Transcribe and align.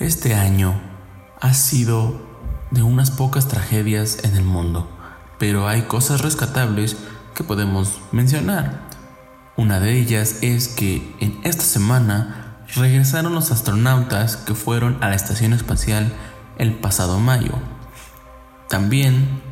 Este 0.00 0.34
año 0.34 0.80
ha 1.40 1.52
sido 1.52 2.18
de 2.70 2.82
unas 2.82 3.10
pocas 3.10 3.46
tragedias 3.46 4.24
en 4.24 4.36
el 4.36 4.42
mundo, 4.42 4.88
pero 5.38 5.68
hay 5.68 5.82
cosas 5.82 6.22
rescatables 6.22 6.96
que 7.34 7.44
podemos 7.44 8.00
mencionar. 8.10 8.88
Una 9.54 9.80
de 9.80 9.98
ellas 9.98 10.38
es 10.40 10.68
que 10.68 11.14
en 11.20 11.38
esta 11.44 11.62
semana 11.62 12.64
regresaron 12.74 13.34
los 13.34 13.50
astronautas 13.50 14.36
que 14.36 14.54
fueron 14.54 14.96
a 15.02 15.10
la 15.10 15.14
estación 15.14 15.52
espacial 15.52 16.10
el 16.56 16.72
pasado 16.72 17.20
mayo. 17.20 17.52
También 18.70 19.42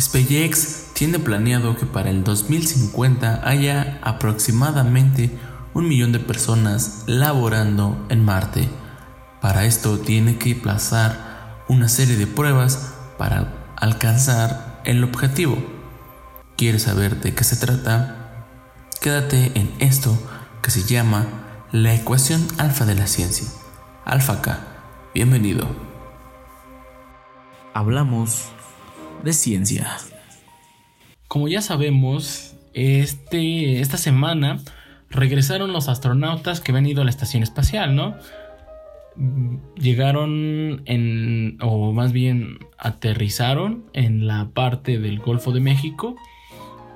SpaceX 0.00 0.94
tiene 0.94 1.18
planeado 1.18 1.76
que 1.76 1.84
para 1.84 2.08
el 2.08 2.24
2050 2.24 3.46
haya 3.46 4.00
aproximadamente 4.02 5.30
un 5.74 5.88
millón 5.88 6.10
de 6.12 6.20
personas 6.20 7.04
laborando 7.06 8.02
en 8.08 8.24
Marte. 8.24 8.79
Para 9.40 9.64
esto 9.64 9.98
tiene 9.98 10.36
que 10.36 10.54
plazar 10.54 11.64
una 11.68 11.88
serie 11.88 12.16
de 12.16 12.26
pruebas 12.26 12.94
para 13.16 13.72
alcanzar 13.76 14.82
el 14.84 15.02
objetivo. 15.02 15.56
¿Quieres 16.56 16.82
saber 16.82 17.20
de 17.20 17.34
qué 17.34 17.42
se 17.44 17.56
trata? 17.56 18.44
Quédate 19.00 19.52
en 19.54 19.72
esto 19.78 20.18
que 20.62 20.70
se 20.70 20.82
llama 20.82 21.26
la 21.72 21.94
ecuación 21.94 22.46
alfa 22.58 22.84
de 22.84 22.94
la 22.94 23.06
ciencia. 23.06 23.48
Alfa 24.04 24.42
K. 24.42 24.58
Bienvenido. 25.14 25.74
Hablamos 27.72 28.50
de 29.24 29.32
ciencia. 29.32 29.96
Como 31.28 31.48
ya 31.48 31.62
sabemos, 31.62 32.56
este, 32.74 33.80
esta 33.80 33.96
semana 33.96 34.60
regresaron 35.08 35.72
los 35.72 35.88
astronautas 35.88 36.60
que 36.60 36.72
habían 36.72 36.86
ido 36.86 37.00
a 37.00 37.04
la 37.04 37.10
estación 37.10 37.42
espacial, 37.42 37.96
¿no? 37.96 38.16
Llegaron 39.76 40.82
en, 40.86 41.58
o 41.60 41.92
más 41.92 42.12
bien 42.12 42.58
aterrizaron 42.78 43.84
en 43.92 44.26
la 44.26 44.50
parte 44.54 44.98
del 44.98 45.18
Golfo 45.18 45.52
de 45.52 45.60
México. 45.60 46.16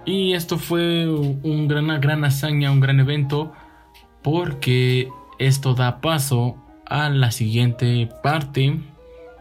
Y 0.07 0.33
esto 0.33 0.59
fue 0.59 1.09
un 1.09 1.69
gran, 1.69 1.85
una 1.85 1.99
gran 1.99 2.25
hazaña, 2.25 2.71
un 2.71 2.81
gran 2.81 3.01
evento, 3.01 3.53
porque 4.23 5.09
esto 5.39 5.75
da 5.75 6.01
paso 6.01 6.57
a 6.87 7.09
la 7.09 7.31
siguiente 7.31 8.09
parte 8.23 8.79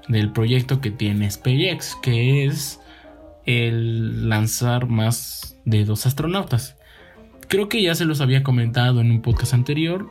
del 0.07 0.31
proyecto 0.31 0.81
que 0.81 0.91
tiene 0.91 1.29
SpaceX, 1.29 1.95
que 2.01 2.45
es 2.45 2.79
el 3.45 4.29
lanzar 4.29 4.87
más 4.87 5.57
de 5.65 5.85
dos 5.85 6.05
astronautas. 6.05 6.77
Creo 7.47 7.69
que 7.69 7.81
ya 7.81 7.95
se 7.95 8.05
los 8.05 8.21
había 8.21 8.43
comentado 8.43 9.01
en 9.01 9.11
un 9.11 9.21
podcast 9.21 9.53
anterior. 9.53 10.09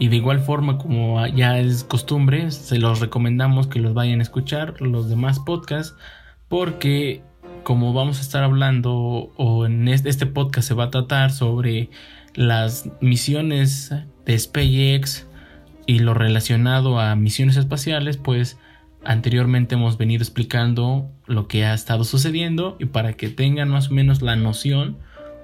Y 0.00 0.08
de 0.08 0.16
igual 0.16 0.40
forma 0.40 0.78
como 0.78 1.24
ya 1.28 1.60
es 1.60 1.84
costumbre, 1.84 2.50
se 2.50 2.78
los 2.78 2.98
recomendamos 2.98 3.68
que 3.68 3.78
los 3.78 3.94
vayan 3.94 4.18
a 4.18 4.24
escuchar 4.24 4.80
los 4.80 5.08
demás 5.08 5.38
podcasts. 5.38 5.94
Porque 6.48 7.22
como 7.62 7.92
vamos 7.92 8.18
a 8.18 8.22
estar 8.22 8.42
hablando 8.42 8.92
o 9.36 9.66
en 9.66 9.86
este 9.86 10.26
podcast 10.26 10.66
se 10.66 10.74
va 10.74 10.84
a 10.84 10.90
tratar 10.90 11.30
sobre 11.30 11.90
las 12.34 12.88
misiones 13.00 13.94
de 14.26 14.36
SpaceX 14.36 15.28
y 15.86 16.00
lo 16.00 16.14
relacionado 16.14 16.98
a 16.98 17.14
misiones 17.14 17.56
espaciales, 17.56 18.16
pues 18.16 18.58
Anteriormente 19.04 19.76
hemos 19.76 19.96
venido 19.96 20.22
explicando 20.22 21.10
lo 21.26 21.48
que 21.48 21.64
ha 21.64 21.72
estado 21.72 22.04
sucediendo 22.04 22.76
y 22.78 22.86
para 22.86 23.14
que 23.14 23.30
tengan 23.30 23.70
más 23.70 23.90
o 23.90 23.94
menos 23.94 24.20
la 24.20 24.36
noción 24.36 24.98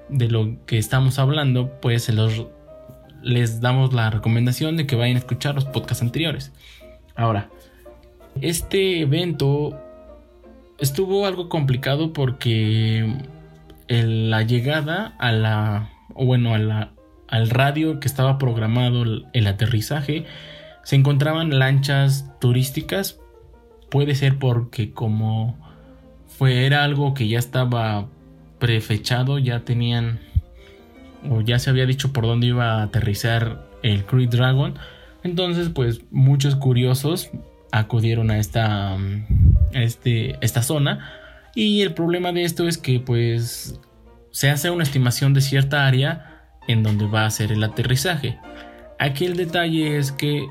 de 0.09 0.29
lo 0.29 0.63
que 0.67 0.77
estamos 0.77 1.17
hablando, 1.17 1.71
pues 1.81 2.07
les 3.27 3.61
damos 3.61 3.93
la 3.93 4.09
recomendación 4.09 4.77
de 4.77 4.87
que 4.87 4.95
vayan 4.95 5.15
a 5.15 5.19
escuchar 5.19 5.55
los 5.55 5.65
podcasts 5.65 6.01
anteriores. 6.01 6.51
Ahora, 7.15 7.49
este 8.41 9.01
evento 9.01 9.79
estuvo 10.79 11.25
algo 11.25 11.49
complicado 11.49 12.13
porque 12.13 13.13
la 13.87 14.41
llegada 14.43 15.15
a 15.19 15.31
la, 15.31 15.89
bueno, 16.15 16.53
al 16.53 17.49
radio 17.49 17.99
que 17.99 18.07
estaba 18.07 18.37
programado 18.37 19.03
el 19.33 19.47
aterrizaje, 19.47 20.25
se 20.83 20.95
encontraban 20.95 21.59
lanchas 21.59 22.31
turísticas 22.39 23.19
Puede 23.89 24.15
ser 24.15 24.37
porque 24.37 24.91
como 24.91 25.57
fue 26.27 26.65
era 26.65 26.83
algo 26.83 27.13
que 27.13 27.27
ya 27.27 27.39
estaba 27.39 28.07
prefechado, 28.59 29.39
ya 29.39 29.61
tenían 29.61 30.19
o 31.29 31.41
ya 31.41 31.59
se 31.59 31.69
había 31.69 31.85
dicho 31.85 32.13
por 32.13 32.25
dónde 32.25 32.47
iba 32.47 32.75
a 32.75 32.83
aterrizar 32.83 33.67
el 33.83 34.05
Crew 34.05 34.27
Dragon. 34.27 34.75
Entonces, 35.23 35.69
pues 35.69 36.01
muchos 36.11 36.55
curiosos 36.55 37.29
acudieron 37.71 38.31
a 38.31 38.37
esta, 38.37 38.97
este, 39.73 40.37
esta 40.41 40.61
zona. 40.61 41.11
Y 41.55 41.81
el 41.81 41.93
problema 41.93 42.31
de 42.31 42.43
esto 42.43 42.67
es 42.67 42.77
que 42.77 42.99
pues 42.99 43.79
se 44.31 44.49
hace 44.49 44.69
una 44.69 44.83
estimación 44.83 45.33
de 45.33 45.41
cierta 45.41 45.87
área 45.87 46.51
en 46.67 46.83
donde 46.83 47.07
va 47.07 47.25
a 47.25 47.31
ser 47.31 47.51
el 47.51 47.63
aterrizaje. 47.63 48.37
Aquí 48.99 49.25
el 49.25 49.35
detalle 49.37 49.97
es 49.97 50.11
que 50.11 50.47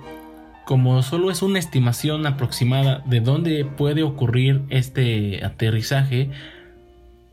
como 0.64 1.00
solo 1.02 1.30
es 1.30 1.42
una 1.42 1.60
estimación 1.60 2.26
aproximada 2.26 3.02
de 3.06 3.20
dónde 3.20 3.64
puede 3.64 4.02
ocurrir 4.02 4.62
este 4.68 5.44
aterrizaje, 5.44 6.30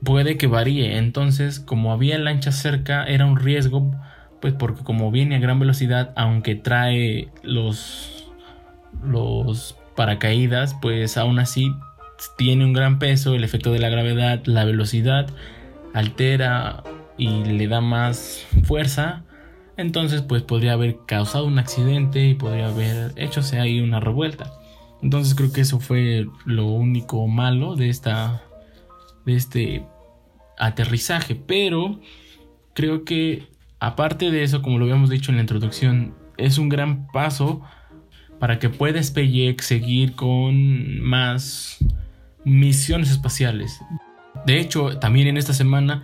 puede 0.04 0.38
que 0.38 0.48
varíe. 0.48 0.98
Entonces, 0.98 1.60
como 1.60 1.92
había 1.92 2.18
lancha 2.18 2.52
cerca, 2.52 3.06
era 3.06 3.26
un 3.26 3.38
riesgo, 3.38 3.92
pues 4.42 4.54
porque 4.54 4.84
como 4.84 5.12
viene 5.12 5.36
a 5.36 5.40
gran 5.40 5.60
velocidad, 5.60 6.14
aunque 6.16 6.56
trae 6.56 7.30
los, 7.44 8.32
los 9.04 9.78
paracaídas, 9.96 10.76
pues 10.82 11.18
aún 11.18 11.40
así 11.40 11.74
tiene 12.38 12.66
un 12.66 12.74
gran 12.74 13.00
peso, 13.00 13.36
el 13.36 13.44
efecto 13.44 13.72
de 13.72 13.80
la 13.80 13.90
gravedad, 13.90 14.42
la 14.46 14.66
velocidad 14.66 15.28
altera 15.94 16.84
y 17.18 17.44
le 17.44 17.68
da 17.68 17.82
más 17.82 18.46
fuerza 18.64 19.24
entonces 19.78 20.22
pues 20.22 20.44
podría 20.44 20.74
haber 20.74 20.98
causado 21.06 21.46
un 21.46 21.58
accidente 21.58 22.26
y 22.26 22.36
podría 22.36 22.68
haber 22.68 23.14
hecho 23.16 23.42
ahí 23.60 23.82
una 23.82 24.00
revuelta. 24.00 24.54
Entonces 25.02 25.36
creo 25.36 25.52
que 25.52 25.62
eso 25.62 25.80
fue 25.80 26.28
lo 26.46 26.68
único 26.68 27.28
malo 27.28 27.76
de 27.76 27.90
esta 27.90 28.44
de 29.26 29.36
este 29.36 29.86
aterrizaje, 30.58 31.36
pero 31.36 32.00
creo 32.74 33.04
que 33.06 33.48
aparte 33.80 34.32
de 34.32 34.44
eso, 34.44 34.62
como 34.62 34.78
lo 34.78 34.86
habíamos 34.86 35.10
dicho 35.10 35.32
en 35.32 35.38
la 35.38 35.42
introducción, 35.42 36.16
es 36.38 36.58
un 36.58 36.70
gran 36.70 37.08
paso 37.08 37.62
para 38.40 38.60
que 38.60 38.70
pueda 38.70 39.02
SpaceX 39.02 39.66
seguir 39.66 40.16
con 40.16 41.00
más 41.02 41.78
misiones 42.44 43.12
espaciales. 43.12 43.80
De 44.46 44.60
hecho, 44.60 45.00
también 45.00 45.28
en 45.28 45.38
esta 45.38 45.54
semana 45.54 46.04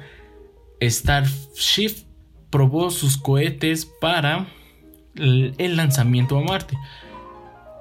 Starship 0.81 2.05
probó 2.49 2.91
sus 2.91 3.17
cohetes 3.17 3.85
para 3.99 4.47
el 5.15 5.75
lanzamiento 5.75 6.37
a 6.37 6.41
Marte. 6.41 6.77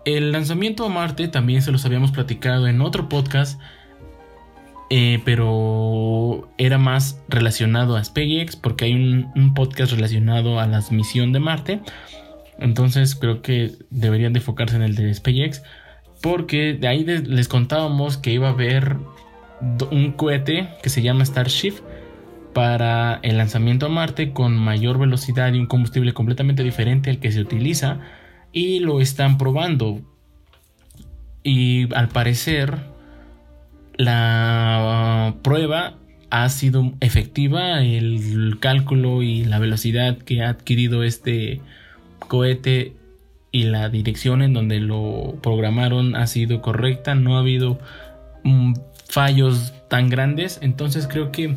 El 0.04 0.32
lanzamiento 0.32 0.84
a 0.84 0.88
Marte 0.88 1.28
también 1.28 1.62
se 1.62 1.70
los 1.70 1.84
habíamos 1.84 2.10
platicado 2.10 2.66
en 2.66 2.80
otro 2.80 3.08
podcast, 3.08 3.60
eh, 4.90 5.20
pero 5.24 6.48
era 6.56 6.78
más 6.78 7.20
relacionado 7.28 7.96
a 7.96 8.04
SpaceX 8.04 8.56
porque 8.56 8.86
hay 8.86 8.94
un, 8.94 9.54
podcast 9.54 9.92
relacionado 9.92 10.60
a 10.60 10.66
la 10.66 10.82
misión 10.90 11.32
de 11.32 11.40
Marte. 11.40 11.80
Entonces 12.58 13.14
creo 13.14 13.42
que 13.42 13.72
deberían 13.90 14.32
de 14.32 14.38
enfocarse 14.40 14.76
en 14.76 14.82
el 14.82 14.94
de 14.94 15.12
SpaceX 15.12 15.62
porque 16.22 16.74
de 16.74 16.88
ahí 16.88 17.04
les 17.04 17.48
contábamos 17.48 18.16
que 18.16 18.32
iba 18.32 18.48
a 18.48 18.52
haber 18.52 18.96
un 19.90 20.12
cohete 20.12 20.68
que 20.82 20.88
se 20.88 21.02
llama 21.02 21.24
Starship 21.24 21.74
para 22.54 23.20
el 23.22 23.36
lanzamiento 23.36 23.86
a 23.86 23.88
Marte 23.88 24.32
con 24.32 24.56
mayor 24.56 24.98
velocidad 24.98 25.52
y 25.52 25.58
un 25.58 25.66
combustible 25.66 26.12
completamente 26.14 26.64
diferente 26.64 27.10
al 27.10 27.20
que 27.20 27.30
se 27.30 27.40
utiliza 27.40 28.00
y 28.52 28.80
lo 28.80 29.00
están 29.00 29.38
probando. 29.38 30.00
Y 31.44 31.92
al 31.94 32.08
parecer 32.08 32.78
la 33.98 35.34
prueba 35.42 35.96
ha 36.30 36.48
sido 36.48 36.92
efectiva, 37.00 37.82
el 37.82 38.58
cálculo 38.60 39.22
y 39.22 39.44
la 39.44 39.58
velocidad 39.58 40.16
que 40.16 40.42
ha 40.42 40.50
adquirido 40.50 41.02
este 41.02 41.60
cohete 42.20 42.94
y 43.50 43.64
la 43.64 43.88
dirección 43.88 44.42
en 44.42 44.52
donde 44.52 44.78
lo 44.80 45.36
programaron 45.42 46.16
ha 46.16 46.26
sido 46.26 46.62
correcta, 46.62 47.14
no 47.14 47.36
ha 47.36 47.40
habido 47.40 47.78
mm, 48.44 48.74
fallos 49.08 49.74
tan 49.88 50.08
grandes, 50.08 50.58
entonces 50.62 51.06
creo 51.06 51.32
que 51.32 51.56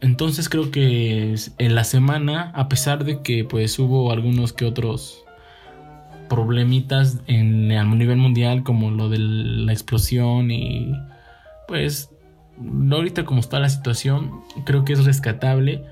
entonces 0.00 0.48
creo 0.48 0.72
que 0.72 1.36
en 1.58 1.74
la 1.76 1.84
semana, 1.84 2.50
a 2.56 2.68
pesar 2.68 3.04
de 3.04 3.22
que 3.22 3.44
pues 3.44 3.78
hubo 3.78 4.10
algunos 4.10 4.52
que 4.52 4.64
otros 4.64 5.22
problemitas 6.28 7.20
en, 7.28 7.70
a 7.70 7.84
nivel 7.84 8.16
mundial, 8.16 8.64
como 8.64 8.90
lo 8.90 9.08
de 9.08 9.18
la 9.18 9.72
explosión 9.72 10.50
y 10.50 10.92
pues 11.68 12.10
ahorita 12.90 13.24
como 13.24 13.40
está 13.40 13.58
la 13.58 13.68
situación, 13.68 14.42
creo 14.64 14.84
que 14.84 14.92
es 14.92 15.04
rescatable 15.04 15.84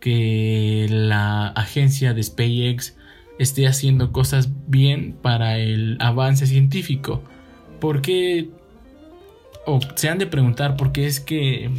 que 0.00 0.86
la 0.88 1.48
agencia 1.48 2.14
de 2.14 2.22
SpaceX 2.22 2.96
esté 3.38 3.66
haciendo 3.66 4.12
cosas 4.12 4.50
bien 4.66 5.16
para 5.20 5.58
el 5.58 5.96
avance 6.00 6.46
científico. 6.46 7.22
Porque, 7.80 8.50
o 9.66 9.80
se 9.94 10.08
han 10.08 10.18
de 10.18 10.26
preguntar 10.26 10.76
por 10.76 10.92
qué 10.92 11.06
es 11.06 11.20
que 11.20 11.70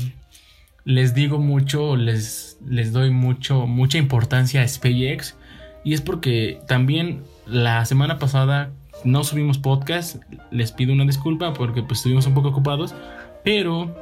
les 0.85 1.13
digo 1.13 1.39
mucho, 1.39 1.95
les, 1.95 2.57
les 2.65 2.91
doy 2.91 3.11
mucho, 3.11 3.67
mucha 3.67 3.97
importancia 3.97 4.61
a 4.61 4.67
SpaceX. 4.67 5.35
Y 5.83 5.93
es 5.93 6.01
porque 6.01 6.59
también 6.67 7.23
la 7.45 7.85
semana 7.85 8.19
pasada 8.19 8.71
no 9.03 9.23
subimos 9.23 9.57
podcast. 9.57 10.17
Les 10.51 10.71
pido 10.71 10.93
una 10.93 11.05
disculpa 11.05 11.53
porque 11.53 11.83
pues 11.83 11.99
estuvimos 11.99 12.25
un 12.27 12.33
poco 12.33 12.49
ocupados. 12.49 12.95
Pero 13.43 13.95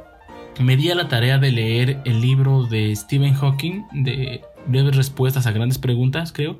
me 0.60 0.76
di 0.76 0.90
a 0.90 0.94
la 0.94 1.08
tarea 1.08 1.38
de 1.38 1.52
leer 1.52 2.00
el 2.04 2.20
libro 2.20 2.64
de 2.64 2.94
Stephen 2.94 3.34
Hawking 3.34 3.84
de 3.92 4.42
breves 4.66 4.96
respuestas 4.96 5.46
a 5.46 5.52
grandes 5.52 5.78
preguntas, 5.78 6.32
creo. 6.32 6.58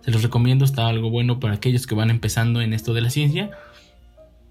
Se 0.00 0.10
los 0.10 0.22
recomiendo, 0.22 0.64
está 0.64 0.86
algo 0.86 1.10
bueno 1.10 1.40
para 1.40 1.54
aquellos 1.54 1.86
que 1.86 1.94
van 1.94 2.10
empezando 2.10 2.60
en 2.60 2.72
esto 2.72 2.94
de 2.94 3.02
la 3.02 3.10
ciencia. 3.10 3.50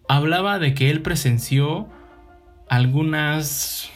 Hablaba 0.08 0.60
de 0.60 0.74
que 0.74 0.90
él 0.90 1.02
presenció 1.02 1.88
algunas 2.68 3.90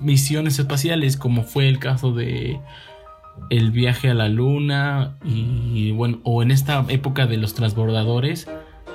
misiones 0.00 0.58
espaciales, 0.58 1.16
como 1.16 1.44
fue 1.44 1.68
el 1.68 1.78
caso 1.78 2.12
de 2.12 2.58
el 3.48 3.70
viaje 3.70 4.10
a 4.10 4.14
la 4.14 4.28
luna 4.28 5.16
y 5.24 5.92
bueno, 5.92 6.18
o 6.24 6.42
en 6.42 6.50
esta 6.50 6.84
época 6.88 7.26
de 7.26 7.36
los 7.36 7.54
transbordadores 7.54 8.48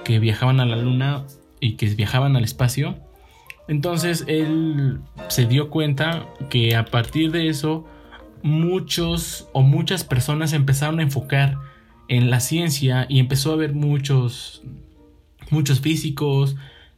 que 0.03 0.19
viajaban 0.19 0.59
a 0.59 0.65
la 0.65 0.75
luna 0.75 1.23
y 1.59 1.73
que 1.73 1.87
viajaban 1.87 2.35
al 2.35 2.43
espacio. 2.43 2.95
Entonces 3.67 4.23
él 4.27 4.99
se 5.27 5.45
dio 5.45 5.69
cuenta 5.69 6.27
que 6.49 6.75
a 6.75 6.85
partir 6.85 7.31
de 7.31 7.49
eso 7.49 7.85
muchos 8.43 9.49
o 9.53 9.61
muchas 9.61 10.03
personas 10.03 10.53
empezaron 10.53 10.99
a 10.99 11.03
enfocar 11.03 11.57
en 12.07 12.29
la 12.29 12.39
ciencia 12.39 13.07
y 13.09 13.19
empezó 13.19 13.51
a 13.51 13.53
haber 13.55 13.73
muchos 13.73 14.61
muchos 15.49 15.79
físicos 15.79 16.55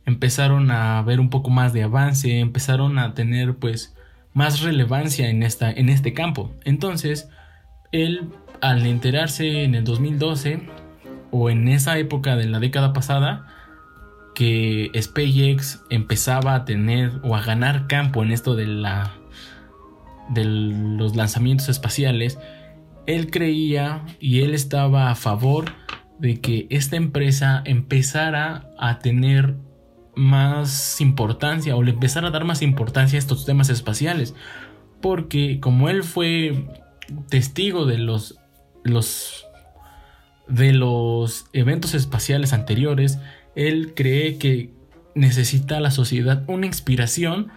empezaron 0.08 0.72
a 0.72 1.02
ver 1.02 1.19
un 1.19 1.30
poco 1.30 1.50
más 1.50 1.74
de 1.74 1.84
avance, 1.84 2.40
empezaron 2.40 2.98
a 2.98 3.13
tener 3.13 3.56
pues 3.56 3.94
más 4.34 4.62
relevancia 4.62 5.30
en 5.30 5.44
esta 5.44 5.70
en 5.70 5.90
este 5.90 6.13
campo. 6.13 6.54
Entonces, 6.63 7.30
él 7.92 8.30
al 8.62 8.86
enterarse 8.86 9.63
en 9.63 9.75
el 9.75 9.84
2012 9.84 10.62
o 11.31 11.50
en 11.50 11.68
esa 11.68 11.98
época 12.00 12.36
de 12.38 12.48
la 12.48 12.60
década 12.60 12.94
pasada 12.94 13.48
que 14.38 14.92
SpaceX 15.01 15.81
empezaba 15.89 16.54
a 16.54 16.63
tener 16.63 17.12
o 17.24 17.36
a 17.36 17.42
ganar 17.42 17.88
campo 17.88 18.22
en 18.22 18.31
esto 18.31 18.56
de 18.56 18.68
la 18.68 19.16
de 20.30 20.45
los 20.45 21.16
lanzamientos 21.16 21.69
espaciales, 21.69 22.38
él 23.07 23.31
creía 23.31 24.06
y 24.19 24.42
él 24.42 24.54
estaba 24.54 25.10
a 25.10 25.16
favor 25.16 25.72
de 26.19 26.39
que 26.39 26.68
esta 26.69 26.98
empresa 26.98 27.63
empezara 27.66 28.69
a 28.78 29.00
tener 29.00 29.56
más 30.16 31.01
importancia 31.01 31.75
o 31.75 31.81
le 31.81 31.89
empezara 31.89 32.28
a 32.28 32.31
dar 32.31 32.45
más 32.45 32.62
importancia 32.62 33.18
a 33.18 33.19
estos 33.19 33.44
temas 33.44 33.69
espaciales. 33.72 34.36
Porque 35.01 35.60
como 35.60 35.89
él 35.89 36.04
fue 36.04 36.68
testigo 37.28 37.88
de 37.88 37.98
los, 37.98 38.38
los, 38.84 39.48
de 40.48 40.74
los 40.74 41.48
eventos 41.54 41.95
espaciales 41.95 42.54
anteriores, 42.54 43.18
él 43.57 43.94
cree 43.95 44.38
que 44.38 44.69
necesita 45.15 45.80
la 45.80 45.89
sociedad 45.89 46.44
una 46.48 46.68
inspiración 46.68 47.48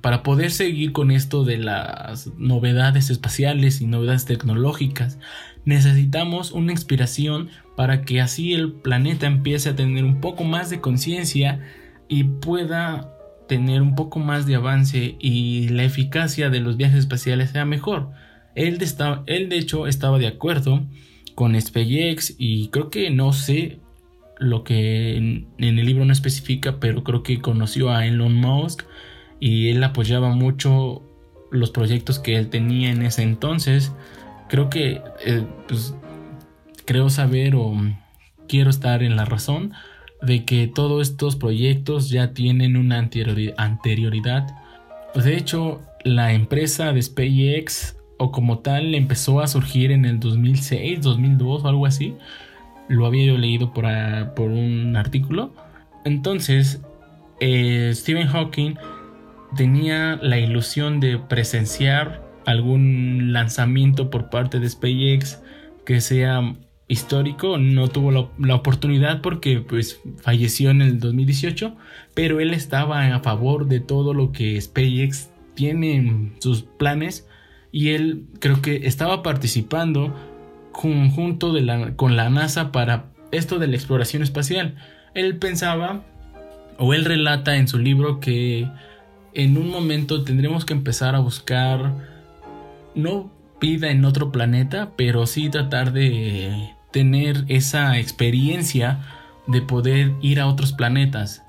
para 0.00 0.22
poder 0.22 0.50
seguir 0.50 0.92
con 0.92 1.10
esto 1.10 1.44
de 1.44 1.58
las 1.58 2.28
novedades 2.38 3.10
espaciales 3.10 3.82
y 3.82 3.86
novedades 3.86 4.24
tecnológicas, 4.24 5.18
necesitamos 5.66 6.52
una 6.52 6.72
inspiración 6.72 7.50
para 7.76 8.02
que 8.02 8.22
así 8.22 8.54
el 8.54 8.72
planeta 8.72 9.26
empiece 9.26 9.68
a 9.68 9.76
tener 9.76 10.04
un 10.04 10.20
poco 10.20 10.42
más 10.42 10.70
de 10.70 10.80
conciencia 10.80 11.60
y 12.08 12.24
pueda 12.24 13.12
tener 13.46 13.82
un 13.82 13.94
poco 13.94 14.18
más 14.18 14.46
de 14.46 14.54
avance 14.54 15.16
y 15.20 15.68
la 15.68 15.84
eficacia 15.84 16.48
de 16.48 16.60
los 16.60 16.78
viajes 16.78 17.00
espaciales 17.00 17.50
sea 17.50 17.66
mejor. 17.66 18.10
Él 18.54 18.78
de, 18.78 18.88
él 19.26 19.50
de 19.50 19.58
hecho 19.58 19.86
estaba 19.86 20.18
de 20.18 20.28
acuerdo 20.28 20.86
con 21.34 21.60
SpaceX 21.60 22.34
y 22.38 22.68
creo 22.68 22.88
que 22.88 23.10
no 23.10 23.34
sé 23.34 23.81
lo 24.42 24.64
que 24.64 25.16
en 25.16 25.46
el 25.58 25.86
libro 25.86 26.04
no 26.04 26.12
especifica, 26.12 26.80
pero 26.80 27.04
creo 27.04 27.22
que 27.22 27.40
conoció 27.40 27.90
a 27.90 28.06
Elon 28.06 28.34
Musk 28.34 28.82
y 29.40 29.70
él 29.70 29.82
apoyaba 29.82 30.34
mucho 30.34 31.02
los 31.50 31.70
proyectos 31.70 32.18
que 32.18 32.36
él 32.36 32.48
tenía 32.48 32.90
en 32.90 33.02
ese 33.02 33.22
entonces. 33.22 33.92
Creo 34.48 34.70
que, 34.70 35.00
eh, 35.24 35.46
pues, 35.68 35.94
creo 36.84 37.10
saber 37.10 37.54
o 37.54 37.74
quiero 38.48 38.70
estar 38.70 39.02
en 39.02 39.16
la 39.16 39.24
razón 39.24 39.72
de 40.20 40.44
que 40.44 40.68
todos 40.68 41.08
estos 41.08 41.36
proyectos 41.36 42.10
ya 42.10 42.32
tienen 42.32 42.76
una 42.76 42.98
anterioridad. 42.98 44.46
Pues 45.12 45.24
de 45.24 45.36
hecho, 45.36 45.82
la 46.04 46.32
empresa 46.32 46.92
de 46.92 47.02
SpaceX 47.02 47.96
o 48.18 48.30
como 48.30 48.60
tal 48.60 48.94
empezó 48.94 49.40
a 49.40 49.46
surgir 49.46 49.90
en 49.90 50.04
el 50.04 50.20
2006, 50.20 51.02
2002 51.02 51.64
o 51.64 51.68
algo 51.68 51.86
así. 51.86 52.14
Lo 52.88 53.06
había 53.06 53.26
yo 53.26 53.38
leído 53.38 53.72
por, 53.72 53.86
ah, 53.86 54.32
por 54.34 54.50
un 54.50 54.96
artículo. 54.96 55.52
Entonces, 56.04 56.80
eh, 57.40 57.92
Stephen 57.94 58.28
Hawking 58.28 58.74
tenía 59.56 60.16
la 60.16 60.38
ilusión 60.38 61.00
de 61.00 61.18
presenciar 61.18 62.22
algún 62.46 63.32
lanzamiento 63.32 64.10
por 64.10 64.30
parte 64.30 64.58
de 64.58 64.68
SpaceX 64.68 65.40
que 65.84 66.00
sea 66.00 66.54
histórico. 66.88 67.58
No 67.58 67.88
tuvo 67.88 68.30
la, 68.38 68.54
oportunidad 68.54 69.22
porque 69.22 69.60
pues 69.60 70.00
falleció 70.20 70.70
en 70.70 70.82
el 70.82 70.98
2018, 70.98 71.74
pero 72.14 72.40
él 72.40 72.54
estaba 72.54 73.14
a 73.14 73.20
favor 73.20 73.66
de 73.66 73.80
todo 73.80 74.14
lo 74.14 74.32
que 74.32 74.60
SpaceX 74.60 75.30
tiene 75.54 75.96
en 75.96 76.34
sus 76.40 76.62
planes 76.62 77.26
y 77.70 77.90
él 77.90 78.26
creo 78.38 78.62
que 78.62 78.86
estaba 78.86 79.22
participando 79.22 80.14
conjunto 80.72 81.52
de 81.52 81.62
la, 81.62 81.94
con 81.96 82.16
la 82.16 82.30
NASA 82.30 82.72
para 82.72 83.06
esto 83.30 83.58
de 83.58 83.68
la 83.68 83.76
exploración 83.76 84.22
espacial. 84.22 84.74
Él 85.14 85.36
pensaba 85.38 86.02
o 86.78 86.94
él 86.94 87.04
relata 87.04 87.56
en 87.56 87.68
su 87.68 87.78
libro 87.78 88.20
que 88.20 88.68
en 89.34 89.56
un 89.56 89.70
momento 89.70 90.24
tendremos 90.24 90.64
que 90.64 90.74
empezar 90.74 91.14
a 91.14 91.20
buscar 91.20 91.94
no 92.94 93.30
vida 93.60 93.90
en 93.90 94.04
otro 94.04 94.32
planeta, 94.32 94.90
pero 94.96 95.26
sí 95.26 95.48
tratar 95.48 95.92
de 95.92 96.72
tener 96.90 97.44
esa 97.48 97.98
experiencia 97.98 99.00
de 99.46 99.62
poder 99.62 100.12
ir 100.20 100.40
a 100.40 100.46
otros 100.46 100.72
planetas. 100.72 101.42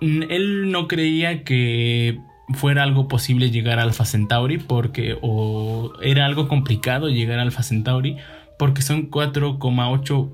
Él 0.00 0.70
no 0.70 0.86
creía 0.88 1.44
que 1.44 2.20
fuera 2.54 2.82
algo 2.82 3.08
posible 3.08 3.50
llegar 3.50 3.78
a 3.78 3.82
Alpha 3.82 4.04
Centauri 4.04 4.58
porque 4.58 5.16
o 5.20 5.92
era 6.02 6.26
algo 6.26 6.48
complicado 6.48 7.08
llegar 7.08 7.38
a 7.38 7.42
Alpha 7.42 7.62
Centauri 7.62 8.16
porque 8.58 8.82
son 8.82 9.10
4,8 9.10 10.30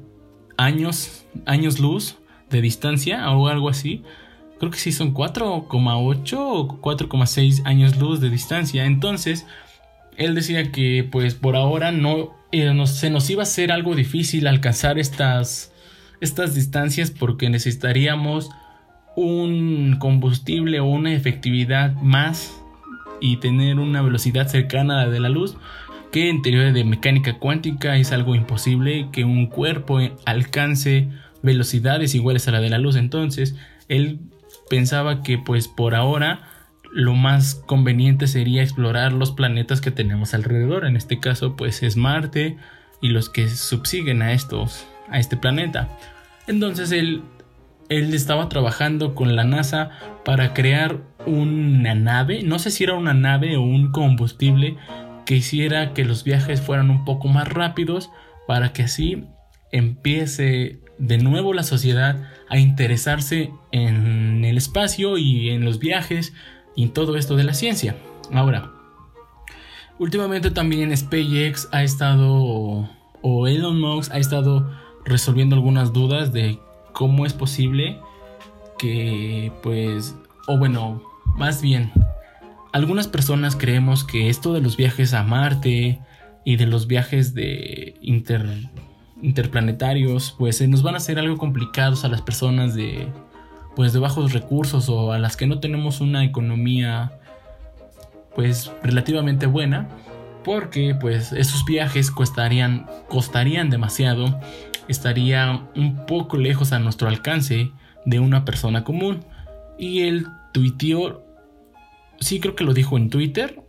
años 0.57 1.27
años 1.47 1.81
luz 1.81 2.19
de 2.51 2.61
distancia 2.61 3.31
o 3.31 3.49
algo 3.49 3.69
así 3.69 4.03
creo 4.61 4.71
que 4.71 4.79
sí 4.79 4.93
son 4.93 5.15
4,8 5.15 6.37
o 6.39 6.81
4,6 6.81 7.63
años 7.65 7.97
luz 7.97 8.21
de 8.21 8.29
distancia. 8.29 8.85
Entonces, 8.85 9.47
él 10.19 10.35
decía 10.35 10.71
que 10.71 11.09
pues 11.11 11.35
por 11.35 11.57
ahora 11.57 11.93
no, 11.93 12.37
eh, 12.53 12.71
se 12.87 13.09
nos 13.09 13.29
iba 13.31 13.43
a 13.43 13.45
hacer 13.45 13.73
algo 13.73 13.95
difícil 13.95 14.47
alcanzar 14.47 14.99
estas, 14.99 15.73
estas 16.21 16.55
distancias 16.55 17.11
porque 17.11 17.49
necesitaríamos 17.49 18.51
un 19.25 19.97
combustible 19.99 20.81
o 20.81 20.87
una 20.87 21.13
efectividad 21.13 21.95
más 21.97 22.61
y 23.21 23.37
tener 23.37 23.79
una 23.79 24.03
velocidad 24.03 24.49
cercana 24.49 25.01
a 25.01 25.07
la 25.07 25.11
de 25.11 25.21
la 25.21 25.29
luz 25.29 25.57
que 26.11 26.29
en 26.29 26.43
teoría 26.43 26.73
de 26.73 26.85
mecánica 26.85 27.39
cuántica 27.39 27.97
es 27.97 28.13
algo 28.13 28.35
imposible 28.35 29.09
que 29.13 29.25
un 29.25 29.47
cuerpo 29.47 30.01
alcance 30.25 31.09
velocidades 31.43 32.15
iguales 32.15 32.49
a 32.49 32.53
la 32.53 32.61
de 32.61 32.71
la 32.71 32.79
luz 32.79 32.97
entonces 32.97 33.57
él 33.89 34.21
pensaba 34.69 35.23
que 35.23 35.37
pues 35.37 35.69
por 35.69 35.95
ahora 35.95 36.49
lo 36.93 37.15
más 37.15 37.55
conveniente 37.55 38.27
sería 38.27 38.63
explorar 38.63 39.13
los 39.13 39.31
planetas 39.31 39.81
que 39.81 39.91
tenemos 39.91 40.35
alrededor. 40.35 40.87
En 40.87 40.97
este 40.97 41.21
caso 41.21 41.57
pues 41.57 41.83
es 41.83 41.97
Marte 41.97 42.57
y 43.01 43.09
los 43.09 43.29
que 43.29 43.49
subsiguen 43.49 44.23
a 44.23 44.33
estos 44.33 44.87
a 45.09 45.19
este 45.19 45.37
planeta. 45.37 45.89
Entonces 46.47 46.93
él 46.93 47.23
él 47.91 48.15
estaba 48.15 48.49
trabajando 48.49 49.15
con 49.15 49.37
la 49.37 49.45
NASA 49.45 49.91
para 50.25 50.55
crear 50.55 51.01
una 51.27 51.95
nave, 51.95 52.43
no 52.43 52.59
sé 52.59 52.71
si 52.71 52.85
era 52.85 52.95
una 52.95 53.13
nave 53.13 53.57
o 53.57 53.63
un 53.63 53.91
combustible 53.91 54.77
que 55.27 55.37
hiciera 55.37 55.93
que 55.93 56.05
los 56.05 56.25
viajes 56.25 56.61
fueran 56.63 56.89
un 56.89 57.05
poco 57.05 57.29
más 57.29 57.49
rápidos 57.49 58.11
para 58.47 58.73
que 58.73 58.85
así 58.85 59.25
empiece 59.73 60.81
de 60.99 61.19
nuevo 61.19 61.53
la 61.53 61.63
sociedad 61.63 62.17
a 62.49 62.59
interesarse 62.59 63.51
en 63.73 64.45
el 64.45 64.57
espacio 64.57 65.19
y 65.19 65.51
en 65.51 65.65
los 65.65 65.79
viajes 65.79 66.33
y 66.77 66.85
en 66.85 66.93
todo 66.93 67.17
esto 67.17 67.37
de 67.37 67.45
la 67.45 67.55
ciencia. 67.55 67.97
Ahora, 68.33 68.71
últimamente 69.99 70.51
también 70.51 70.97
SpaceX 70.97 71.69
ha 71.73 71.83
estado 71.83 72.89
o 73.23 73.47
Elon 73.49 73.81
Musk 73.81 74.13
ha 74.13 74.19
estado 74.19 74.71
resolviendo 75.05 75.57
algunas 75.57 75.93
dudas 75.93 76.33
de 76.33 76.59
cómo 76.93 77.27
es 77.27 77.33
posible 77.33 77.99
que 78.79 79.53
pues 79.63 80.17
o 80.47 80.59
bueno, 80.59 81.03
más 81.37 81.63
bien 81.63 81.93
algunas 82.73 83.09
personas 83.09 83.57
creemos 83.57 84.05
que 84.05 84.29
esto 84.29 84.53
de 84.53 84.61
los 84.61 84.77
viajes 84.77 85.13
a 85.15 85.23
Marte 85.23 86.01
y 86.45 86.57
de 86.57 86.67
los 86.67 86.87
viajes 86.87 87.35
de 87.35 87.97
interplanetarios 89.21 90.35
pues 90.39 90.57
se 90.57 90.69
nos 90.69 90.83
van 90.83 90.95
a 90.95 90.99
hacer 90.99 91.19
algo 91.19 91.37
complicados 91.37 92.05
a 92.05 92.09
las 92.09 92.23
personas 92.23 92.75
de 92.75 93.09
pues 93.77 93.93
de 93.93 93.99
bajos 93.99 94.33
recursos 94.33 94.89
o 94.89 95.13
a 95.13 95.19
las 95.19 95.37
que 95.37 95.47
no 95.47 95.61
tenemos 95.61 96.01
una 96.01 96.25
economía 96.25 97.13
pues 98.35 98.71
relativamente 98.83 99.47
buena 99.47 99.89
porque 100.45 100.97
pues 100.99 101.33
esos 101.33 101.65
viajes 101.65 102.11
costarían 102.11 102.87
costarían 103.09 103.69
demasiado 103.69 104.41
estaría 104.91 105.69
un 105.75 106.05
poco 106.07 106.37
lejos 106.37 106.73
a 106.73 106.79
nuestro 106.79 107.09
alcance 107.09 107.71
de 108.05 108.21
una 108.21 108.45
persona 108.45 108.85
común. 108.85 109.25
Y 109.79 110.01
él 110.01 110.27
tuiteó 110.53 111.25
sí 112.21 112.39
creo 112.39 112.55
que 112.55 112.65
lo 112.65 112.75
dijo 112.75 112.97
en 112.97 113.11
Twitter 113.11 113.61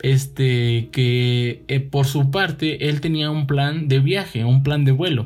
este 0.00 0.88
que 0.92 1.64
eh, 1.68 1.80
por 1.80 2.06
su 2.06 2.30
parte 2.30 2.88
él 2.88 3.00
tenía 3.00 3.30
un 3.30 3.46
plan 3.46 3.88
de 3.88 4.00
viaje 4.00 4.44
un 4.44 4.62
plan 4.62 4.84
de 4.84 4.92
vuelo. 4.92 5.24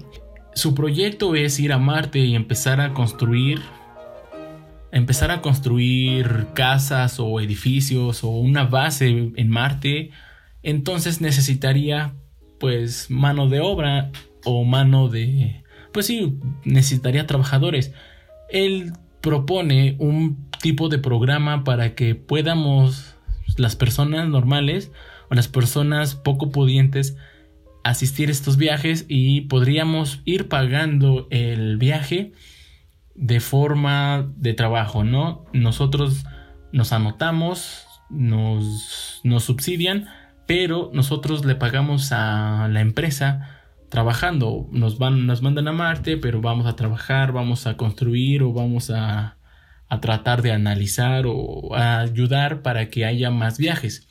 Su 0.54 0.74
proyecto 0.74 1.36
es 1.36 1.60
ir 1.60 1.72
a 1.72 1.78
Marte 1.78 2.18
y 2.18 2.34
empezar 2.34 2.80
a 2.80 2.94
construir 2.94 3.60
empezar 4.90 5.30
a 5.30 5.42
construir 5.42 6.46
casas 6.54 7.20
o 7.20 7.40
edificios 7.40 8.24
o 8.24 8.30
una 8.30 8.64
base 8.64 9.32
en 9.36 9.50
Marte, 9.50 10.10
entonces 10.62 11.20
necesitaría 11.20 12.14
pues 12.58 13.10
mano 13.10 13.48
de 13.48 13.60
obra 13.60 14.10
o 14.44 14.64
mano 14.64 15.08
de... 15.08 15.64
pues 15.92 16.06
sí, 16.06 16.38
necesitaría 16.64 17.26
trabajadores. 17.26 17.92
Él 18.50 18.92
propone 19.20 19.96
un 19.98 20.48
tipo 20.60 20.88
de 20.88 20.98
programa 20.98 21.64
para 21.64 21.94
que 21.94 22.14
podamos 22.14 23.16
las 23.56 23.76
personas 23.76 24.28
normales 24.28 24.92
o 25.30 25.34
las 25.34 25.48
personas 25.48 26.14
poco 26.14 26.50
pudientes 26.50 27.16
asistir 27.84 28.28
a 28.28 28.32
estos 28.32 28.56
viajes 28.56 29.06
y 29.08 29.42
podríamos 29.42 30.20
ir 30.24 30.48
pagando 30.48 31.26
el 31.30 31.78
viaje 31.78 32.32
de 33.14 33.40
forma 33.40 34.30
de 34.36 34.54
trabajo, 34.54 35.04
¿no? 35.04 35.44
Nosotros 35.52 36.24
nos 36.72 36.92
anotamos, 36.92 37.86
nos, 38.10 39.20
nos 39.24 39.44
subsidian, 39.44 40.06
pero 40.46 40.90
nosotros 40.92 41.44
le 41.44 41.54
pagamos 41.54 42.12
a 42.12 42.68
la 42.70 42.80
empresa 42.80 43.57
trabajando. 43.88 44.68
Nos, 44.72 44.98
van, 44.98 45.26
nos 45.26 45.42
mandan 45.42 45.68
a 45.68 45.72
Marte, 45.72 46.16
pero 46.16 46.40
vamos 46.40 46.66
a 46.66 46.76
trabajar, 46.76 47.32
vamos 47.32 47.66
a 47.66 47.76
construir 47.76 48.42
o 48.42 48.52
vamos 48.52 48.90
a, 48.90 49.38
a 49.88 50.00
tratar 50.00 50.42
de 50.42 50.52
analizar 50.52 51.24
o 51.26 51.74
a 51.74 52.00
ayudar 52.00 52.62
para 52.62 52.88
que 52.90 53.04
haya 53.04 53.30
más 53.30 53.58
viajes. 53.58 54.08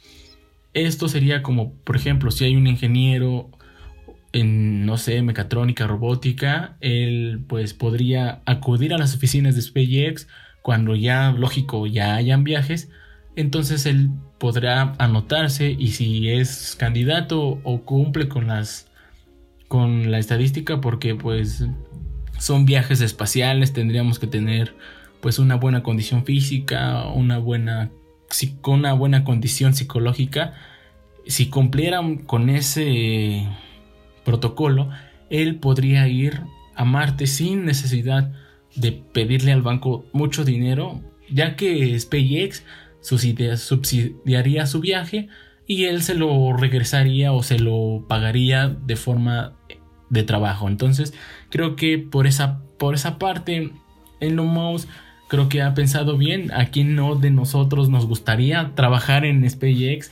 Esto 0.73 1.09
sería 1.09 1.41
como, 1.41 1.73
por 1.83 1.95
ejemplo, 1.95 2.31
si 2.31 2.45
hay 2.45 2.55
un 2.55 2.67
ingeniero 2.67 3.49
en, 4.33 4.85
no 4.85 4.97
sé, 4.97 5.21
mecatrónica, 5.21 5.87
robótica, 5.87 6.77
él 6.81 7.43
pues 7.47 7.73
podría 7.73 8.41
acudir 8.45 8.93
a 8.93 8.97
las 8.97 9.15
oficinas 9.15 9.55
de 9.55 9.61
SpaceX 9.61 10.27
cuando 10.61 10.95
ya, 10.95 11.31
lógico, 11.31 11.87
ya 11.87 12.15
hayan 12.15 12.43
viajes, 12.43 12.89
entonces 13.35 13.85
él 13.85 14.09
podrá 14.37 14.93
anotarse 14.97 15.71
y 15.71 15.91
si 15.91 16.29
es 16.29 16.75
candidato 16.77 17.59
o 17.63 17.81
cumple 17.83 18.27
con 18.27 18.47
las 18.47 18.91
con 19.67 20.11
la 20.11 20.19
estadística 20.19 20.81
porque 20.81 21.15
pues 21.15 21.65
son 22.39 22.65
viajes 22.65 23.01
espaciales, 23.01 23.73
tendríamos 23.73 24.19
que 24.19 24.27
tener 24.27 24.75
pues 25.21 25.39
una 25.39 25.55
buena 25.55 25.83
condición 25.83 26.25
física, 26.25 27.07
una 27.07 27.37
buena 27.37 27.91
una 28.65 28.93
buena 28.93 29.23
condición 29.23 29.73
psicológica. 29.73 30.53
Si 31.25 31.49
cumplieran 31.49 32.17
con 32.17 32.49
ese 32.49 33.47
protocolo, 34.23 34.89
él 35.29 35.55
podría 35.55 36.07
ir 36.07 36.41
a 36.75 36.85
Marte 36.85 37.27
sin 37.27 37.65
necesidad 37.65 38.31
de 38.75 38.91
pedirle 38.91 39.51
al 39.51 39.61
banco 39.61 40.05
mucho 40.13 40.43
dinero, 40.45 41.01
ya 41.29 41.55
que 41.55 41.99
SpaceX 41.99 42.63
subsidiaría 43.01 44.65
su 44.67 44.79
viaje 44.79 45.29
y 45.67 45.85
él 45.85 46.01
se 46.01 46.15
lo 46.15 46.53
regresaría 46.53 47.33
o 47.33 47.43
se 47.43 47.59
lo 47.59 48.05
pagaría 48.07 48.69
de 48.69 48.95
forma 48.95 49.53
de 50.09 50.23
trabajo. 50.23 50.69
Entonces, 50.69 51.13
creo 51.49 51.75
que 51.75 51.97
por 51.97 52.25
esa, 52.25 52.61
por 52.79 52.95
esa 52.95 53.19
parte, 53.19 53.71
Elon 54.21 54.47
Musk 54.47 54.87
creo 55.27 55.49
que 55.49 55.61
ha 55.61 55.73
pensado 55.73 56.17
bien. 56.17 56.53
A 56.53 56.67
quien 56.67 56.95
no 56.95 57.15
de 57.15 57.31
nosotros 57.31 57.89
nos 57.89 58.05
gustaría 58.05 58.71
trabajar 58.75 59.25
en 59.25 59.47
SpaceX 59.47 60.11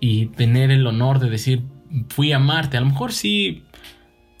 y 0.00 0.26
tener 0.26 0.72
el 0.72 0.84
honor 0.86 1.20
de 1.20 1.30
decir, 1.30 1.62
fui 2.08 2.32
a 2.32 2.40
Marte. 2.40 2.76
A 2.76 2.80
lo 2.80 2.86
mejor 2.86 3.12
sí 3.12 3.62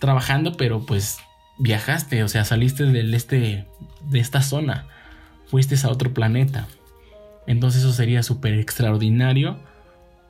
trabajando, 0.00 0.56
pero 0.56 0.84
pues 0.84 1.18
viajaste, 1.58 2.24
o 2.24 2.28
sea, 2.28 2.44
saliste 2.44 2.84
del 2.84 3.14
este, 3.14 3.66
de 4.08 4.18
esta 4.18 4.42
zona, 4.42 4.86
fuiste 5.46 5.76
a 5.84 5.90
otro 5.90 6.12
planeta. 6.12 6.66
Entonces 7.46 7.82
eso 7.82 7.92
sería 7.92 8.22
súper 8.24 8.54
extraordinario 8.54 9.58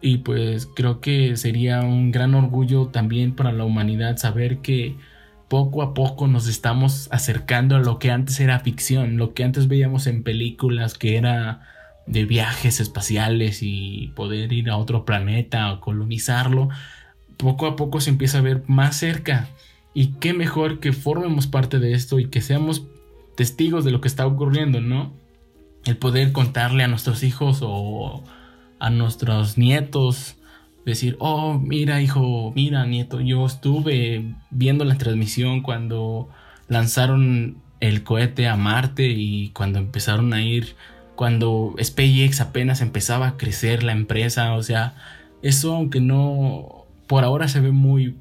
y 0.01 0.19
pues 0.19 0.67
creo 0.67 1.01
que 1.01 1.37
sería 1.37 1.81
un 1.81 2.11
gran 2.11 2.35
orgullo 2.35 2.87
también 2.87 3.35
para 3.35 3.53
la 3.53 3.65
humanidad 3.65 4.17
saber 4.17 4.59
que 4.59 4.97
poco 5.49 5.83
a 5.83 5.95
poco 5.95 6.27
nos 6.27 6.47
estamos 6.47 7.09
acercando 7.11 7.77
a 7.77 7.81
lo 7.81 7.99
que 7.99 8.11
antes 8.11 8.39
era 8.41 8.61
ficción, 8.61 9.17
lo 9.17 9.35
que 9.35 9.45
antes 9.45 9.69
veíamos 9.69 10.07
en 10.07 10.23
películas 10.23 10.95
que 10.95 11.17
era 11.17 11.63
de 12.07 12.25
viajes 12.25 12.81
espaciales 12.81 13.59
y 13.63 14.13
poder 14.17 14.53
ir 14.53 14.71
a 14.71 14.77
otro 14.77 15.05
planeta 15.05 15.73
o 15.73 15.81
colonizarlo 15.81 16.71
poco 17.41 17.67
a 17.67 17.77
poco 17.77 18.01
se 18.01 18.11
empieza 18.11 18.39
a 18.39 18.43
ver 18.43 18.63
más 18.67 18.97
cerca. 18.97 19.49
Y 19.95 20.09
qué 20.21 20.33
mejor 20.33 20.79
que 20.79 20.93
formemos 20.93 21.47
parte 21.47 21.79
de 21.79 21.95
esto 21.95 22.19
y 22.19 22.29
que 22.29 22.41
seamos 22.41 22.87
testigos 23.37 23.85
de 23.85 23.91
lo 23.91 24.01
que 24.01 24.09
está 24.09 24.27
ocurriendo, 24.27 24.81
¿no? 24.81 25.13
El 25.85 25.97
poder 25.97 26.33
contarle 26.33 26.85
a 26.85 26.89
nuestros 26.89 27.23
hijos 27.23 27.61
o 27.63 28.23
a 28.81 28.91
nuestros 28.91 29.59
nietos, 29.59 30.37
decir, 30.85 31.17
oh, 31.21 31.59
mira 31.59 32.03
hijo, 32.03 32.53
mira 32.55 32.87
nieto, 32.87 33.21
yo 33.21 33.47
estuve 33.47 34.35
viendo 34.51 34.85
la 34.85 34.99
transmisión 34.99 35.63
cuando 35.63 36.29
lanzaron 36.69 37.59
el 37.81 38.03
cohete 38.03 38.49
a 38.49 38.57
Marte 38.57 39.09
y 39.09 39.51
cuando 39.51 39.79
empezaron 39.79 40.33
a 40.33 40.43
ir, 40.43 40.75
cuando 41.17 41.75
SpaceX 41.81 42.41
apenas 42.41 42.81
empezaba 42.81 43.29
a 43.29 43.37
crecer 43.37 43.83
la 43.83 43.93
empresa, 43.93 44.55
o 44.55 44.63
sea, 44.63 44.95
eso 45.43 45.75
aunque 45.75 46.01
no 46.01 46.87
por 47.07 47.25
ahora 47.25 47.49
se 47.49 47.61
ve 47.61 47.73
muy 47.73 48.17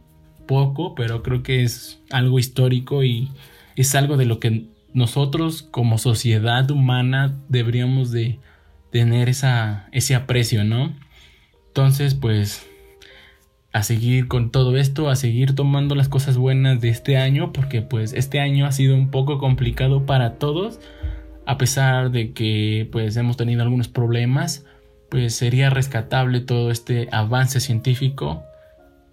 poco, 0.48 0.96
pero 0.96 1.22
creo 1.22 1.44
que 1.44 1.64
es 1.64 2.02
algo 2.12 2.40
histórico 2.40 3.04
y 3.04 3.30
es 3.76 3.94
algo 3.96 4.18
de 4.18 4.26
lo 4.26 4.40
que 4.40 4.68
nosotros 4.94 5.62
como 5.62 5.98
sociedad 5.98 6.70
humana 6.72 7.38
deberíamos 7.50 8.12
de 8.12 8.40
tener 8.92 9.30
esa, 9.30 9.88
ese 9.92 10.16
aprecio, 10.16 10.64
¿no? 10.64 10.96
Entonces, 11.68 12.16
pues, 12.16 12.70
a 13.72 13.84
seguir 13.84 14.28
con 14.28 14.52
todo 14.52 14.78
esto, 14.78 15.10
a 15.10 15.16
seguir 15.16 15.54
tomando 15.54 15.96
las 15.96 16.10
cosas 16.10 16.38
buenas 16.38 16.82
de 16.82 16.90
este 16.90 17.18
año, 17.18 17.54
porque 17.54 17.82
pues 17.82 18.14
este 18.14 18.40
año 18.40 18.66
ha 18.66 18.72
sido 18.72 18.96
un 18.96 19.12
poco 19.12 19.38
complicado 19.38 20.06
para 20.06 20.36
todos, 20.36 20.80
a 21.46 21.58
pesar 21.58 22.12
de 22.12 22.32
que 22.34 22.88
pues 22.92 23.16
hemos 23.18 23.38
tenido 23.38 23.62
algunos 23.62 23.88
problemas, 23.88 24.66
pues 25.10 25.36
sería 25.36 25.70
rescatable 25.70 26.40
todo 26.40 26.72
este 26.72 27.10
avance 27.12 27.60
científico 27.60 28.44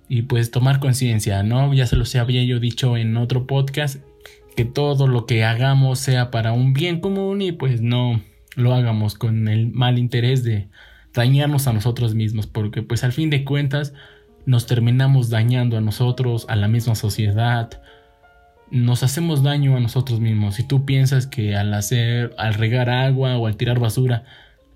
y 0.08 0.22
pues 0.22 0.50
tomar 0.50 0.80
conciencia, 0.80 1.42
¿no? 1.42 1.72
Ya 1.74 1.86
se 1.86 1.96
los 1.96 2.14
había 2.16 2.42
yo 2.44 2.58
dicho 2.60 2.96
en 2.96 3.16
otro 3.16 3.46
podcast, 3.46 3.96
que 4.56 4.64
todo 4.64 5.06
lo 5.06 5.26
que 5.26 5.44
hagamos 5.44 5.98
sea 5.98 6.30
para 6.30 6.52
un 6.52 6.72
bien 6.72 7.00
común 7.00 7.42
y 7.42 7.52
pues 7.52 7.82
no 7.82 8.22
lo 8.56 8.74
hagamos 8.74 9.14
con 9.14 9.46
el 9.46 9.70
mal 9.70 9.98
interés 9.98 10.42
de 10.42 10.68
dañarnos 11.14 11.68
a 11.68 11.72
nosotros 11.72 12.14
mismos, 12.14 12.48
porque 12.48 12.82
pues 12.82 13.04
al 13.04 13.12
fin 13.12 13.30
de 13.30 13.44
cuentas 13.44 13.94
nos 14.44 14.66
terminamos 14.66 15.30
dañando 15.30 15.76
a 15.76 15.80
nosotros, 15.80 16.46
a 16.48 16.56
la 16.56 16.66
misma 16.66 16.96
sociedad, 16.96 17.80
nos 18.70 19.04
hacemos 19.04 19.44
daño 19.44 19.76
a 19.76 19.80
nosotros 19.80 20.18
mismos. 20.18 20.56
Si 20.56 20.64
tú 20.64 20.84
piensas 20.84 21.28
que 21.28 21.54
al 21.54 21.72
hacer, 21.72 22.34
al 22.36 22.54
regar 22.54 22.90
agua 22.90 23.38
o 23.38 23.46
al 23.46 23.56
tirar 23.56 23.78
basura, 23.78 24.24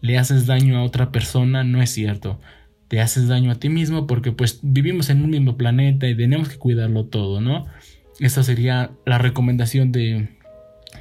le 0.01 0.17
haces 0.17 0.47
daño 0.47 0.79
a 0.79 0.85
otra 0.85 1.11
persona, 1.11 1.65
no 1.65 1.83
es 1.83 1.91
cierto 1.91 2.39
te 2.91 3.01
haces 3.01 3.29
daño 3.29 3.53
a 3.53 3.55
ti 3.55 3.69
mismo 3.69 4.09
porque 4.09 4.33
pues 4.33 4.59
vivimos 4.63 5.11
en 5.11 5.23
un 5.23 5.31
mismo 5.31 5.57
planeta 5.57 6.09
y 6.09 6.17
tenemos 6.17 6.49
que 6.49 6.57
cuidarlo 6.57 7.05
todo, 7.05 7.41
¿no? 7.41 7.67
Esa 8.19 8.43
sería 8.43 8.91
la 9.07 9.17
recomendación 9.17 9.93
de, 9.93 10.29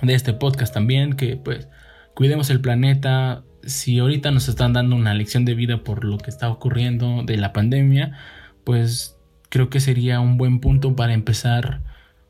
de 0.04 0.14
este 0.14 0.34
podcast 0.34 0.72
también, 0.72 1.14
que 1.14 1.36
pues 1.36 1.68
cuidemos 2.20 2.50
el 2.50 2.60
planeta. 2.60 3.46
Si 3.64 3.98
ahorita 3.98 4.32
nos 4.32 4.50
están 4.50 4.74
dando 4.74 4.98
una 4.98 5.14
lección 5.14 5.46
de 5.46 5.54
vida 5.54 5.86
por 5.86 6.04
lo 6.04 6.18
que 6.18 6.30
está 6.30 6.50
ocurriendo 6.50 7.24
de 7.24 7.38
la 7.38 7.54
pandemia, 7.54 8.18
pues 8.66 9.18
creo 9.48 9.70
que 9.70 9.80
sería 9.80 10.20
un 10.20 10.36
buen 10.36 10.60
punto 10.60 10.98
para 10.98 11.14
empezar 11.14 11.82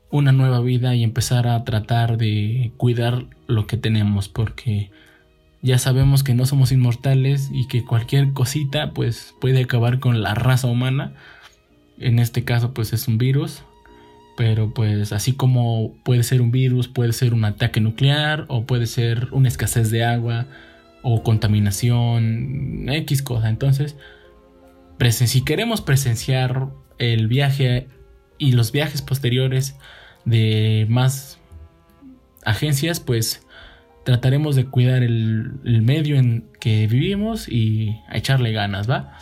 una 0.08 0.30
nueva 0.30 0.60
vida 0.60 0.94
y 0.94 1.02
empezar 1.02 1.48
a 1.48 1.64
tratar 1.64 2.18
de 2.18 2.70
cuidar 2.76 3.26
lo 3.48 3.66
que 3.66 3.76
tenemos 3.76 4.28
porque 4.28 4.92
ya 5.60 5.76
sabemos 5.76 6.22
que 6.22 6.34
no 6.34 6.46
somos 6.46 6.70
inmortales 6.70 7.50
y 7.52 7.66
que 7.66 7.84
cualquier 7.84 8.32
cosita 8.32 8.92
pues 8.92 9.34
puede 9.40 9.64
acabar 9.64 9.98
con 9.98 10.22
la 10.22 10.36
raza 10.36 10.68
humana. 10.68 11.14
En 11.98 12.20
este 12.20 12.44
caso 12.44 12.74
pues 12.74 12.92
es 12.92 13.08
un 13.08 13.18
virus, 13.18 13.64
pero 14.36 14.72
pues 14.72 15.12
así 15.12 15.32
como 15.32 15.94
puede 16.04 16.22
ser 16.22 16.42
un 16.42 16.50
virus, 16.50 16.88
puede 16.88 17.12
ser 17.12 17.34
un 17.34 17.44
ataque 17.44 17.80
nuclear 17.80 18.46
o 18.48 18.64
puede 18.64 18.86
ser 18.86 19.28
una 19.32 19.48
escasez 19.48 19.90
de 19.90 20.04
agua 20.04 20.46
o 21.02 21.22
contaminación, 21.22 22.88
X 22.88 23.22
cosa. 23.22 23.48
Entonces, 23.48 23.96
si 25.10 25.42
queremos 25.44 25.80
presenciar 25.80 26.68
el 26.98 27.28
viaje 27.28 27.88
y 28.38 28.52
los 28.52 28.72
viajes 28.72 29.02
posteriores 29.02 29.76
de 30.24 30.86
más 30.88 31.38
agencias, 32.44 33.00
pues 33.00 33.46
trataremos 34.04 34.56
de 34.56 34.66
cuidar 34.66 35.02
el, 35.02 35.52
medio 35.82 36.16
en 36.16 36.48
que 36.60 36.86
vivimos 36.86 37.48
y 37.48 37.98
a 38.08 38.16
echarle 38.16 38.52
ganas, 38.52 38.88
¿va? 38.88 39.18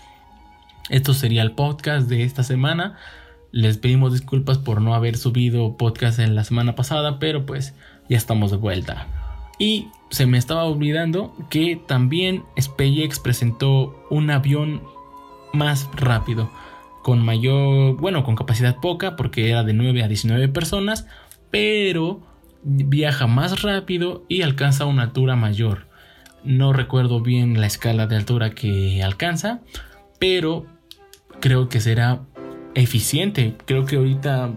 Esto 0.88 1.14
sería 1.14 1.42
el 1.42 1.52
podcast 1.52 2.08
de 2.08 2.22
esta 2.22 2.42
semana. 2.42 2.96
Les 3.50 3.78
pedimos 3.78 4.12
disculpas 4.12 4.58
por 4.58 4.80
no 4.80 4.94
haber 4.94 5.16
subido 5.16 5.76
podcast 5.76 6.18
en 6.18 6.34
la 6.34 6.44
semana 6.44 6.74
pasada, 6.74 7.18
pero 7.18 7.46
pues 7.46 7.74
ya 8.08 8.16
estamos 8.16 8.50
de 8.50 8.58
vuelta. 8.58 9.06
Y 9.58 9.88
se 10.10 10.26
me 10.26 10.38
estaba 10.38 10.64
olvidando 10.64 11.34
que 11.50 11.80
también 11.86 12.44
SpaceX 12.60 13.18
presentó 13.18 14.06
un 14.10 14.30
avión 14.30 14.82
más 15.52 15.88
rápido, 15.94 16.50
con 17.02 17.24
mayor, 17.24 17.96
bueno, 17.96 18.22
con 18.22 18.36
capacidad 18.36 18.76
poca, 18.76 19.16
porque 19.16 19.48
era 19.48 19.64
de 19.64 19.72
9 19.72 20.02
a 20.02 20.08
19 20.08 20.48
personas, 20.48 21.06
pero 21.50 22.20
viaja 22.62 23.26
más 23.26 23.62
rápido 23.62 24.24
y 24.28 24.42
alcanza 24.42 24.84
una 24.84 25.04
altura 25.04 25.36
mayor. 25.36 25.86
No 26.44 26.72
recuerdo 26.72 27.20
bien 27.20 27.60
la 27.60 27.66
escala 27.66 28.06
de 28.06 28.16
altura 28.16 28.50
que 28.50 29.02
alcanza, 29.02 29.60
pero 30.18 30.66
creo 31.40 31.68
que 31.68 31.80
será 31.80 32.22
eficiente. 32.74 33.56
Creo 33.66 33.84
que 33.84 33.96
ahorita 33.96 34.54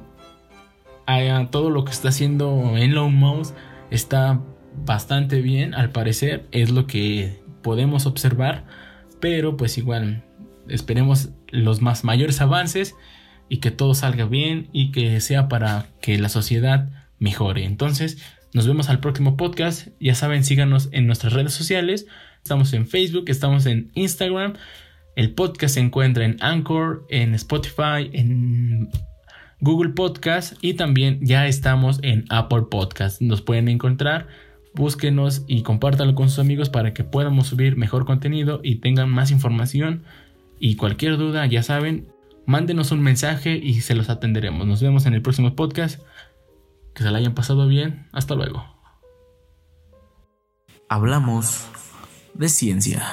todo 1.49 1.69
lo 1.69 1.83
que 1.83 1.91
está 1.91 2.09
haciendo 2.09 2.77
Elon 2.77 3.13
Musk 3.13 3.53
está 3.89 4.39
bastante 4.85 5.41
bien, 5.41 5.73
al 5.73 5.91
parecer, 5.91 6.45
es 6.51 6.69
lo 6.69 6.87
que 6.87 7.41
podemos 7.61 8.05
observar, 8.05 8.65
pero 9.19 9.57
pues 9.57 9.77
igual 9.77 10.23
esperemos 10.69 11.29
los 11.49 11.81
más 11.81 12.03
mayores 12.05 12.39
avances 12.39 12.95
y 13.49 13.57
que 13.57 13.71
todo 13.71 13.93
salga 13.93 14.25
bien 14.25 14.69
y 14.71 14.91
que 14.91 15.19
sea 15.19 15.49
para 15.49 15.87
que 15.99 16.17
la 16.17 16.29
sociedad 16.29 16.89
mejore. 17.19 17.65
Entonces, 17.65 18.23
nos 18.53 18.65
vemos 18.65 18.89
al 18.89 19.01
próximo 19.01 19.35
podcast. 19.35 19.89
Ya 19.99 20.15
saben, 20.15 20.45
síganos 20.45 20.87
en 20.93 21.07
nuestras 21.07 21.33
redes 21.33 21.53
sociales. 21.53 22.07
Estamos 22.41 22.71
en 22.73 22.87
Facebook, 22.87 23.25
estamos 23.27 23.65
en 23.65 23.91
Instagram. 23.93 24.53
El 25.21 25.35
podcast 25.35 25.75
se 25.75 25.81
encuentra 25.81 26.25
en 26.25 26.37
Anchor, 26.41 27.05
en 27.07 27.35
Spotify, 27.35 28.09
en 28.11 28.89
Google 29.59 29.91
Podcast 29.91 30.53
y 30.63 30.73
también 30.73 31.19
ya 31.21 31.45
estamos 31.45 31.99
en 32.01 32.25
Apple 32.29 32.63
Podcast. 32.71 33.21
Nos 33.21 33.43
pueden 33.43 33.67
encontrar, 33.67 34.29
búsquenos 34.73 35.43
y 35.45 35.61
compártanlo 35.61 36.15
con 36.15 36.29
sus 36.29 36.39
amigos 36.39 36.71
para 36.71 36.95
que 36.95 37.03
podamos 37.03 37.45
subir 37.45 37.77
mejor 37.77 38.07
contenido 38.07 38.61
y 38.63 38.77
tengan 38.77 39.11
más 39.11 39.29
información. 39.29 40.05
Y 40.59 40.75
cualquier 40.75 41.17
duda, 41.17 41.45
ya 41.45 41.61
saben, 41.61 42.07
mándenos 42.47 42.91
un 42.91 43.03
mensaje 43.03 43.57
y 43.57 43.81
se 43.81 43.93
los 43.93 44.09
atenderemos. 44.09 44.65
Nos 44.65 44.81
vemos 44.81 45.05
en 45.05 45.13
el 45.13 45.21
próximo 45.21 45.55
podcast. 45.55 46.01
Que 46.95 47.03
se 47.03 47.11
la 47.11 47.19
hayan 47.19 47.35
pasado 47.35 47.67
bien. 47.67 48.07
Hasta 48.11 48.33
luego. 48.33 48.65
Hablamos 50.89 51.67
de 52.33 52.49
ciencia. 52.49 53.03